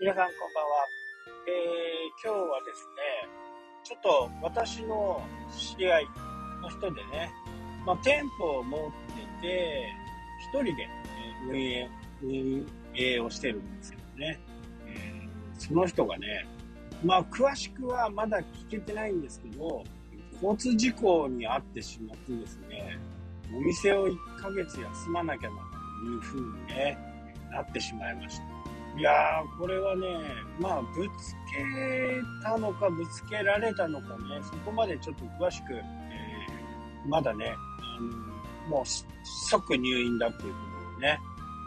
[0.00, 0.86] 皆さんこんばんは。
[1.48, 3.28] えー、今日はですね、
[3.82, 6.06] ちょっと私の知り合い
[6.62, 7.32] の人でね、
[7.84, 8.80] まあ、店舗を持っ
[9.40, 9.92] てて、
[10.52, 10.88] 一人で
[11.48, 11.90] 運営、
[12.22, 14.40] 運営をしてるんですけどね、
[14.86, 16.46] えー、その人がね、
[17.04, 19.82] まあ、詳しくはまだ聞けてないんですけど、
[20.40, 23.00] 交通事故に遭ってしまってですね、
[23.52, 26.96] お店を1ヶ月休まなきゃなというふうにね、
[27.50, 28.57] なってしまいました。
[28.98, 30.06] いやー、これはね、
[30.58, 37.54] まあ、ぶつけたのか、ぶつけられたのかね、そこまでちょっと詳しく、えー、まだね、
[37.96, 38.84] あのもう
[39.24, 40.58] 即入院だっていうこ
[40.96, 41.20] とでね、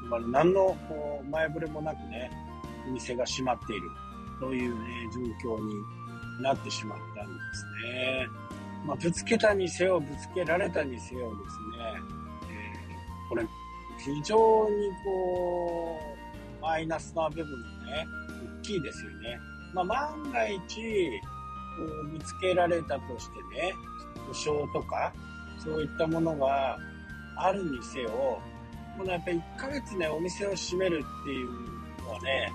[0.10, 2.30] まあ、何のこう前触れもなくね、
[2.90, 3.90] お店が閉まっている、
[4.42, 5.10] というね、
[5.42, 5.74] 状況に
[6.44, 8.28] なってしまったんですね。
[8.86, 13.48] まあ、ぶつけたにせよ、ぶつけられたにせよですね、えー、これ、
[13.98, 14.36] 非常
[14.70, 16.21] にこう、
[16.62, 18.08] マイナスな部分もね、
[18.62, 19.40] 大きいですよね。
[19.74, 23.74] まあ、万が一、こう見つけられたとしてね、
[24.28, 25.14] 故障とか、
[25.64, 26.78] そういったものが
[27.38, 28.40] あるにせよ、
[28.98, 31.50] このやっぱり1ヶ月ね、お店を閉めるっていう
[32.04, 32.52] のはね、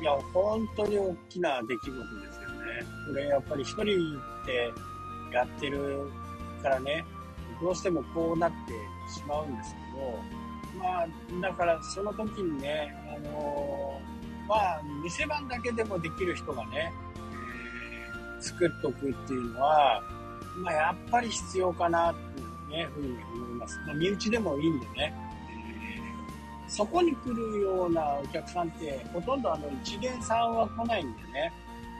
[0.00, 2.64] いや、本当に大きな出来事ですよね。
[3.08, 4.72] これやっぱり一人で
[5.32, 6.10] やってる
[6.62, 7.04] からね、
[7.60, 8.72] どうしてもこうなって
[9.12, 10.41] しまうんですけど、
[10.82, 11.06] まあ、
[11.40, 16.92] だからその時にね、あのー、まあ、店番だけでもできる人がね、
[18.36, 20.02] えー、作っとくっていうのは、
[20.56, 23.78] まあ、やっぱり必要かなっていうね、ふうに思います。
[23.86, 25.14] まあ、身内でもいいんでね、
[26.66, 31.52] えー、そこに来るようなお客さんって、ほとんどあの、一元さんは来ないんでね、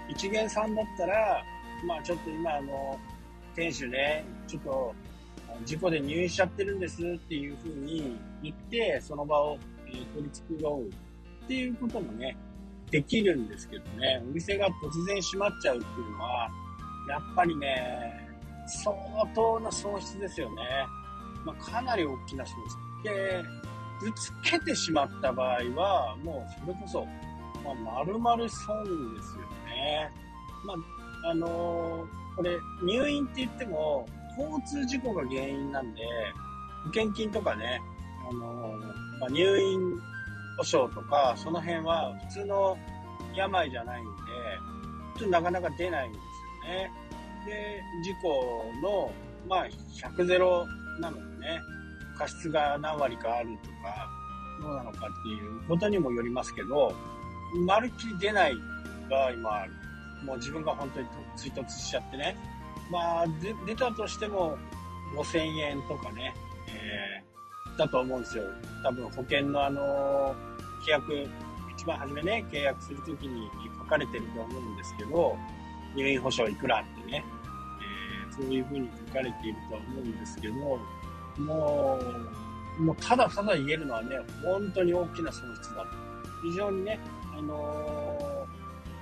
[0.08, 1.44] 一元さんだったら、
[1.86, 2.98] まあちょっと今あの、
[3.54, 4.94] 店主ね、ちょっと
[5.64, 12.36] 事故で入院しちゃってるんですっていうふうに言って、その場を、え、取り繕うっていうこともね、
[12.90, 16.50] できるんですけどね、お店が突然閉まっちゃうっていうのは、
[17.08, 18.28] やっぱりね、
[18.66, 18.94] 相
[19.34, 20.62] 当な損失ですよね。
[21.44, 22.76] まあ、かなり大きな損失。
[23.04, 23.42] で、
[24.00, 27.04] ぶつけてしまった場合は、もうそれこそ、
[27.64, 30.10] まあ、丸々損ですよね。
[30.64, 30.74] ま
[31.24, 34.06] あ、あのー、これ、入院って言っても、
[34.38, 36.00] 交通事故が原因なんで、
[36.84, 37.80] 保険金とかね、
[38.30, 38.78] あの
[39.20, 39.80] まあ、入院
[40.56, 42.76] 保障とか、その辺は普通の
[43.34, 44.10] 病じゃないんで、
[45.18, 46.90] ちょっとなかなか出ないんですよね。
[47.46, 49.12] で、事故の、
[49.48, 50.66] まあ、100ゼロ
[51.00, 51.60] なのでね、
[52.18, 54.08] 過失が何割かあるとか、
[54.60, 56.94] どうなのかっていうことにもよりますけど、
[57.66, 58.54] まるっきり出ない
[59.10, 59.72] 場合もある。
[60.24, 61.06] もう自分が本当に
[61.36, 62.36] 追突しちゃってね、
[62.90, 63.26] まあ、
[63.66, 64.58] 出たとしても
[65.16, 66.34] 5000円とかね、
[66.68, 68.44] えー、だと思うんですよ。
[68.82, 70.34] 多分保険のあの、
[70.80, 71.26] 規約、
[71.76, 73.48] 一番初めね、契約するときに
[73.78, 75.36] 書かれてると思うんですけど、
[75.94, 77.24] 入院保障いくらってね、
[78.30, 80.78] えー、そういうふうに書かれていると思うんですけど、も
[82.78, 85.88] う、もうただただ言えるのはね、本当に大きな損失だと。
[86.42, 86.98] 非常にね、
[87.36, 88.46] あの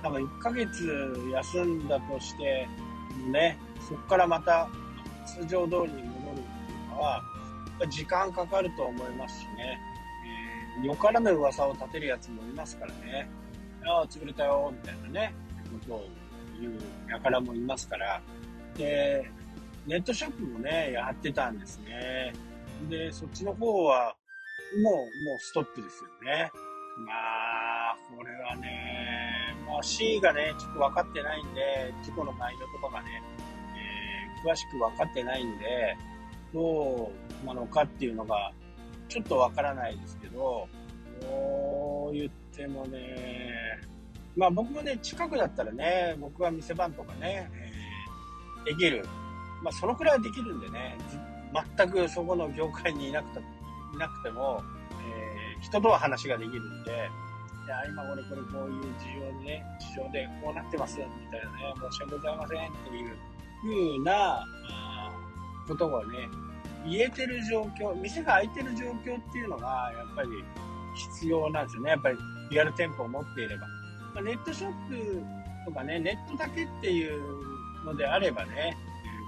[0.01, 2.67] ー、多分1ヶ月休んだとして、
[3.31, 3.57] ね、
[3.87, 4.69] そこからまた
[5.25, 7.21] 通常通りに戻るっていうのは、
[7.89, 9.79] 時間かかると思いますしね、
[10.77, 13.29] えー、よからぬ噂を立てるやつもいますからね、
[13.85, 15.33] ああ、潰れたよ、みたいなね、
[15.71, 16.07] ことを
[16.59, 16.73] 言う
[17.23, 18.21] 輩もいますから、
[18.77, 19.29] で、
[19.87, 22.33] ネットショップもね、やってたんですね。
[22.89, 24.15] で、そっちの方は、
[24.83, 25.07] もう、もう
[25.39, 26.51] ストップですよね。
[27.05, 28.90] まあ、これはね、
[29.81, 33.21] C がね、ちょっと分かってないんで、事故の内容とかがね
[34.45, 35.97] え、詳しく分かってないんで、
[36.53, 37.11] ど
[37.43, 38.51] うなのかっていうのが、
[39.07, 40.67] ちょっと分からないですけど、
[41.21, 43.79] どう言ってもね、
[44.35, 49.05] まあ僕もね、近くだったらね、僕は店番とかね、えー、できる。
[49.63, 50.97] まあそのくらいはできるんでね、
[51.77, 53.39] 全くそこの業界にいなくて
[53.93, 54.63] いなくても、
[55.55, 57.09] えー、人とは話ができるんで、
[57.71, 63.15] いや、今俺これこういう事情でね、事情でこうなってますみたいなね、申し訳ございませんっていう
[63.61, 64.45] ふうな
[65.65, 66.29] ことがね、
[66.85, 70.29] 言えてる状況、店が開いてる状況っていうのが、やっぱり
[71.15, 71.91] 必要なんですよね。
[71.91, 72.17] やっぱり
[72.49, 73.67] リアル店舗を持っていれば。
[74.15, 75.23] ま、ネットショップ
[75.63, 77.21] とかね、ネットだけっていう
[77.85, 78.75] のであればね、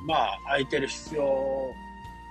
[0.05, 1.23] まあ、空いてる必要、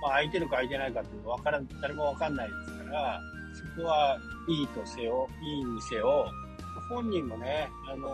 [0.03, 3.21] まあ、空いてるか空いてないかっていうのわからん、誰もわかんないですから、
[3.53, 4.17] そこは
[4.47, 6.25] いいとせよ、いいにせよ、
[6.89, 8.07] 本人もね、あの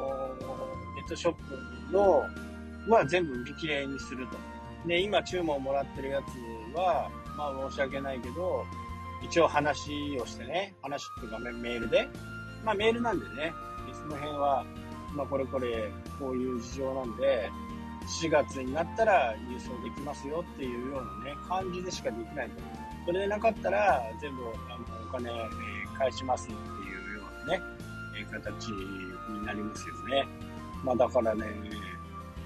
[0.96, 2.24] ネットショップの
[2.88, 4.38] は全部売り切れにすると。
[4.88, 8.66] で、今注文もらってるやつは、まあ申し訳ないけど、
[9.24, 12.08] 一応話をしてね、話っていうかメールで、
[12.64, 13.54] まあメールなんでね、
[13.94, 14.66] その辺は、
[15.14, 17.50] まあ、これこれ、こういう事情なんで、
[18.22, 22.89] 4月になったら郵送できますよっていうようなね、感じでしかできないと。
[23.10, 26.58] それでなかったら、全部あのお金、え、返しますってい
[27.16, 27.64] うようなね、
[28.16, 30.28] え、形になりますよね。
[30.84, 31.44] まあだからね、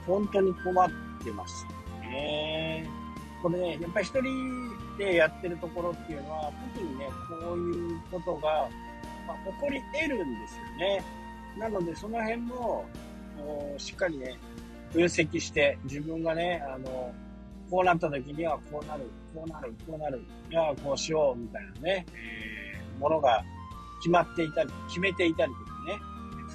[0.08, 0.90] 本当に困っ
[1.22, 1.66] てます
[2.00, 2.88] ね。
[3.42, 8.70] これね、やっぱり一人でやってるところっていうのは、特にね、こういうことが、
[9.28, 11.04] まあ、起こり得るんですよね。
[11.58, 12.86] なので、その辺も、
[13.78, 14.40] しっかりね、
[14.94, 17.14] 分析して、自分がね、あの、
[17.74, 23.44] こうなった時にはこうなる、こうなる、こうなる、いや、こうしよう、みたいなね、えー、ものが
[23.98, 26.00] 決まっていたり、決めていたりとかね、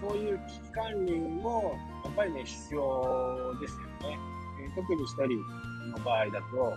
[0.01, 4.17] そういう危機管理も、やっぱりね、必要ですよね。
[4.63, 6.73] えー、特に一人の場合だと、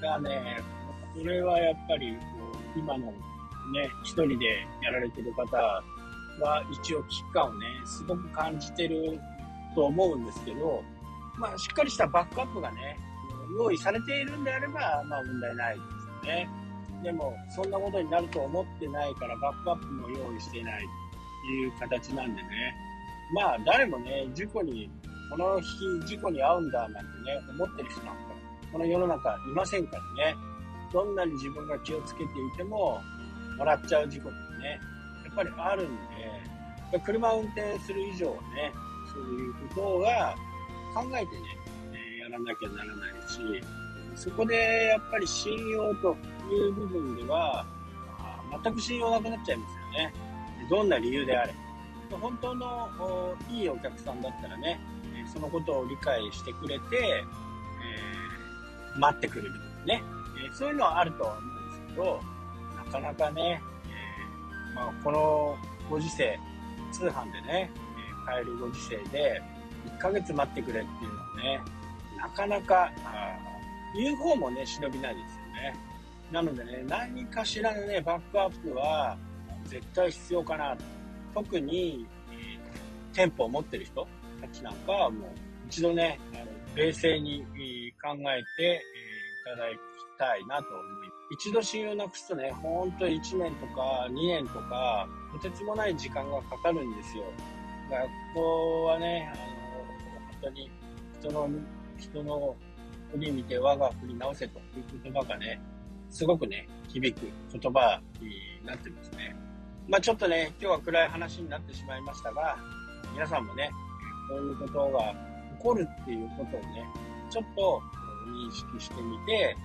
[0.00, 0.62] がね、
[1.14, 2.16] これはやっぱり、
[2.74, 3.14] 今のね、
[4.02, 5.82] 一人でやられてる方は
[6.72, 9.20] 一応危機感をね、すごく感じてる
[9.74, 10.82] と思うんですけど、
[11.36, 12.96] まあ、しっかりしたバックアップがね、
[13.58, 15.80] 用意されているんであれば、まあ問題ないで
[16.22, 16.48] すよね。
[17.02, 22.74] でも、そんなことになると思ってないから、バックアップも用意していないという形なんでね。
[23.34, 24.90] まあ、誰もね、事故に、
[25.30, 27.06] この日、事故に遭うんだなんてね、
[27.50, 28.22] 思ってる人なんか、
[28.72, 30.34] この世の中いませんからね。
[30.92, 33.00] どんなに自分が気をつけていても、
[33.58, 34.80] もらっちゃう事故ってね、
[35.24, 35.96] やっぱりあるん
[36.92, 38.72] で、車を運転する以上はね、
[39.12, 40.34] そういうことが
[40.94, 41.26] 考えてね、
[42.24, 43.38] やらなきゃならないし、
[44.16, 46.16] そこでやっぱり信用と
[46.50, 47.66] いう部分では、
[48.62, 50.14] 全く信用なくなっちゃいますよね。
[50.70, 51.54] どんな理由であれ。
[52.10, 54.80] 本当のいいお客さんだったらね、
[55.32, 57.24] そのことを理解してくれて、
[58.96, 60.02] え、待ってくれるとかね、
[60.50, 62.20] えそういうのはあるとは思うんですけど、
[62.84, 63.60] なかなかね、
[64.72, 65.56] え、まあ、この
[65.90, 66.38] ご時世、
[66.92, 67.70] 通販でね、
[68.22, 69.42] え買えるご時世で、
[69.96, 71.60] 1ヶ月待ってくれっていうのはね、
[72.16, 72.90] なかなか、
[73.94, 75.74] 言う方もね、忍びないですよね。
[76.32, 79.16] なのでね、何かしらのね、バックアップは
[79.64, 80.76] 絶対必要かな。
[81.34, 84.06] 特に、えー、店舗を持ってる人
[84.40, 85.30] たちなんかはもう
[85.68, 86.46] 一度ね、あの
[86.76, 87.44] 冷静に
[88.02, 88.82] 考えて、え、
[89.42, 91.48] いただきたいなと思います。
[91.48, 97.24] 一度信用なくすとね、ほんと1年とか2年とか、とてつもない時間がかかるんですよ。
[97.90, 99.42] だからここはね、あの、
[100.26, 100.70] 本当に
[101.20, 101.48] 人の、
[101.98, 102.56] 人の
[103.12, 104.64] 振り見て我が振り直せという
[105.02, 105.60] 言葉がね、
[106.10, 109.36] すごくね、響く言葉になってますね。
[109.88, 112.56] まあちょっとね、今日は暗い話になってしまいましたが、
[113.12, 113.70] 皆さんもね、
[114.28, 115.12] こういうことが
[115.58, 116.84] 起こるっていうことをね、
[117.30, 117.82] ちょっと
[118.26, 119.56] 認識してみて、え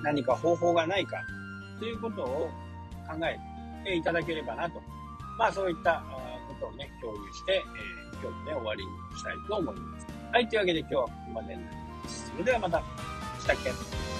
[0.00, 1.18] ー、何か方法がないか
[1.78, 2.50] ということを
[3.06, 3.38] 考え
[3.84, 4.80] ていただければなと。
[5.38, 6.02] まあそういった
[6.48, 10.07] ことをね、共有して、えー、今日もね、終わりにしたいと思います。
[10.30, 12.30] はい、というわけで今日はここまでになります。
[12.30, 12.82] それではまた。
[13.40, 14.17] したっけ